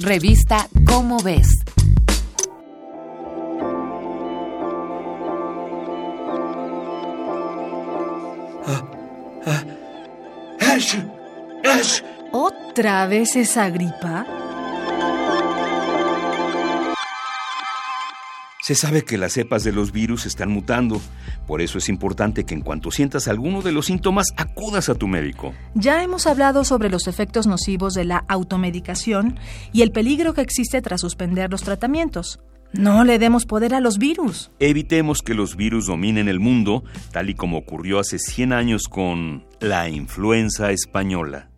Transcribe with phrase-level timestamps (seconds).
[0.00, 1.48] Revista Cómo ves.
[12.32, 14.26] ¿Otra vez esa gripa?
[18.64, 20.98] Se sabe que las cepas de los virus están mutando,
[21.46, 25.06] por eso es importante que en cuanto sientas alguno de los síntomas acudas a tu
[25.06, 25.52] médico.
[25.74, 29.38] Ya hemos hablado sobre los efectos nocivos de la automedicación
[29.74, 32.40] y el peligro que existe tras suspender los tratamientos.
[32.72, 34.50] No le demos poder a los virus.
[34.60, 39.44] Evitemos que los virus dominen el mundo, tal y como ocurrió hace 100 años con
[39.60, 41.50] la influenza española.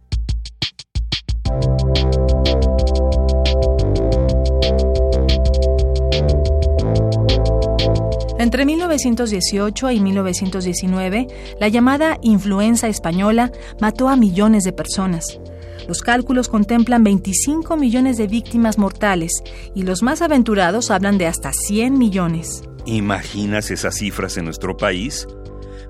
[8.47, 11.27] Entre 1918 y 1919,
[11.59, 13.51] la llamada influenza española
[13.81, 15.41] mató a millones de personas.
[15.89, 19.33] Los cálculos contemplan 25 millones de víctimas mortales
[19.75, 22.63] y los más aventurados hablan de hasta 100 millones.
[22.85, 25.27] ¿Imaginas esas cifras en nuestro país?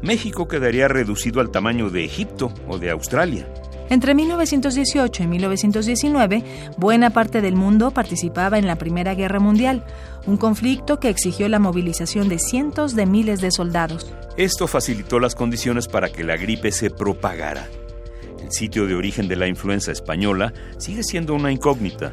[0.00, 3.46] México quedaría reducido al tamaño de Egipto o de Australia.
[3.88, 6.44] Entre 1918 y 1919,
[6.76, 9.84] buena parte del mundo participaba en la Primera Guerra Mundial,
[10.26, 14.12] un conflicto que exigió la movilización de cientos de miles de soldados.
[14.36, 17.68] Esto facilitó las condiciones para que la gripe se propagara.
[18.42, 22.12] El sitio de origen de la influenza española sigue siendo una incógnita.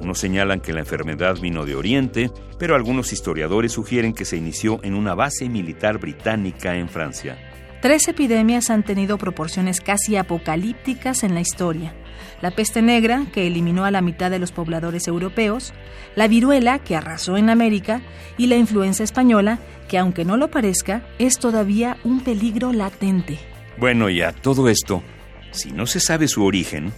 [0.00, 4.80] Unos señalan que la enfermedad vino de Oriente, pero algunos historiadores sugieren que se inició
[4.82, 7.38] en una base militar británica en Francia.
[7.86, 11.94] Tres epidemias han tenido proporciones casi apocalípticas en la historia.
[12.42, 15.72] La peste negra, que eliminó a la mitad de los pobladores europeos,
[16.16, 18.02] la viruela, que arrasó en América,
[18.38, 23.38] y la influenza española, que aunque no lo parezca, es todavía un peligro latente.
[23.78, 25.04] Bueno, y a todo esto,
[25.52, 26.92] si no se sabe su origen,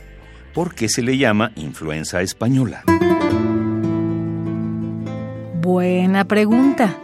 [0.55, 2.85] ¿por qué se le llama influenza española?
[5.61, 6.99] Buena pregunta.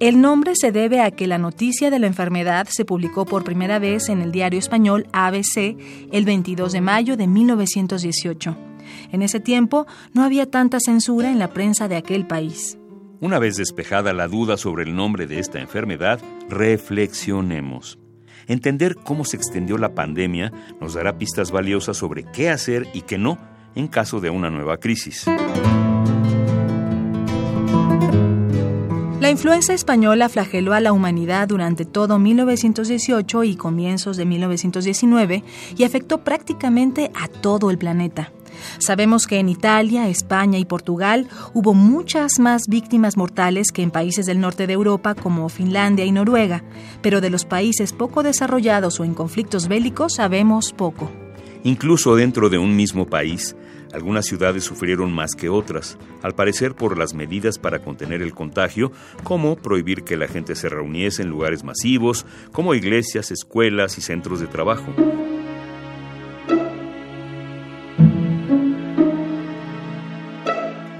[0.00, 3.78] El nombre se debe a que la noticia de la enfermedad se publicó por primera
[3.78, 5.76] vez en el diario español ABC
[6.10, 8.56] el 22 de mayo de 1918.
[9.12, 12.78] En ese tiempo no había tanta censura en la prensa de aquel país.
[13.20, 16.18] Una vez despejada la duda sobre el nombre de esta enfermedad,
[16.48, 17.98] reflexionemos.
[18.46, 20.50] Entender cómo se extendió la pandemia
[20.80, 23.38] nos dará pistas valiosas sobre qué hacer y qué no
[23.74, 25.26] en caso de una nueva crisis.
[29.30, 35.44] La influenza española flageló a la humanidad durante todo 1918 y comienzos de 1919
[35.76, 38.32] y afectó prácticamente a todo el planeta.
[38.80, 44.26] Sabemos que en Italia, España y Portugal hubo muchas más víctimas mortales que en países
[44.26, 46.64] del norte de Europa como Finlandia y Noruega,
[47.00, 51.08] pero de los países poco desarrollados o en conflictos bélicos sabemos poco.
[51.62, 53.54] Incluso dentro de un mismo país,
[53.92, 58.92] algunas ciudades sufrieron más que otras, al parecer por las medidas para contener el contagio,
[59.24, 64.40] como prohibir que la gente se reuniese en lugares masivos, como iglesias, escuelas y centros
[64.40, 64.92] de trabajo.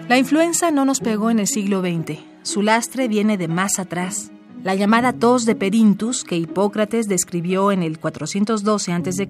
[0.09, 2.19] La influenza no nos pegó en el siglo XX.
[2.43, 4.33] Su lastre viene de más atrás.
[4.65, 9.27] La llamada tos de Perintus, que Hipócrates describió en el 412 a.C.,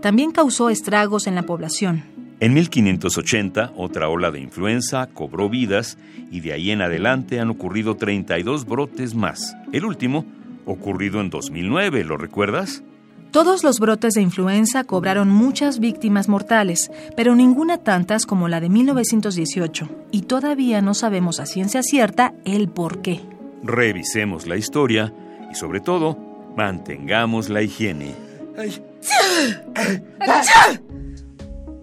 [0.00, 2.11] también causó estragos en la población.
[2.42, 5.96] En 1580, otra ola de influenza cobró vidas
[6.28, 9.54] y de ahí en adelante han ocurrido 32 brotes más.
[9.72, 10.26] El último,
[10.66, 12.82] ocurrido en 2009, ¿lo recuerdas?
[13.30, 18.70] Todos los brotes de influenza cobraron muchas víctimas mortales, pero ninguna tantas como la de
[18.70, 23.20] 1918, y todavía no sabemos a ciencia cierta el por qué.
[23.62, 25.14] Revisemos la historia
[25.48, 26.18] y sobre todo,
[26.56, 28.16] mantengamos la higiene.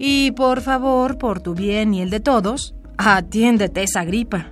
[0.02, 4.50] Y por favor, por tu bien y el de todos, atiéndete esa gripa.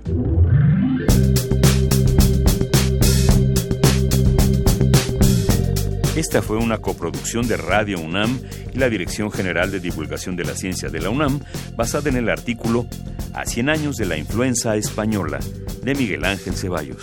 [6.14, 8.40] Esta fue una coproducción de Radio UNAM
[8.74, 11.40] y la Dirección General de Divulgación de la Ciencia de la UNAM,
[11.76, 12.86] basada en el artículo
[13.32, 15.38] A 100 años de la influenza española,
[15.82, 17.02] de Miguel Ángel Ceballos.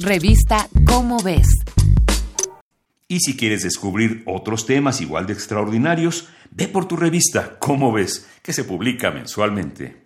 [0.00, 1.63] Revista Cómo ves.
[3.14, 8.26] Y si quieres descubrir otros temas igual de extraordinarios, ve por tu revista Cómo ves,
[8.42, 10.03] que se publica mensualmente.